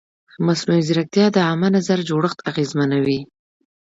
مصنوعي 0.45 0.81
ځیرکتیا 0.87 1.25
د 1.33 1.37
عامه 1.47 1.69
نظر 1.77 1.99
جوړښت 2.09 2.39
اغېزمنوي. 2.49 3.19